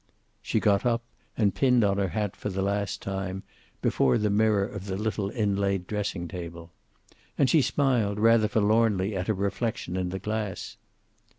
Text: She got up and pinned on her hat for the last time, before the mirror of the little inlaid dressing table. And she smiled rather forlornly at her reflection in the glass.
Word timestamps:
She 0.41 0.59
got 0.59 0.83
up 0.83 1.03
and 1.37 1.53
pinned 1.53 1.83
on 1.83 1.99
her 1.99 2.07
hat 2.07 2.35
for 2.35 2.49
the 2.49 2.63
last 2.63 3.03
time, 3.03 3.43
before 3.83 4.17
the 4.17 4.31
mirror 4.31 4.65
of 4.65 4.87
the 4.87 4.97
little 4.97 5.29
inlaid 5.29 5.85
dressing 5.85 6.27
table. 6.27 6.71
And 7.37 7.47
she 7.47 7.61
smiled 7.61 8.19
rather 8.19 8.47
forlornly 8.47 9.15
at 9.15 9.27
her 9.27 9.35
reflection 9.35 9.95
in 9.95 10.09
the 10.09 10.17
glass. 10.17 10.77